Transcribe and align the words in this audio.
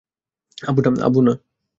আব্বু, 0.57 0.79
না! 1.21 1.33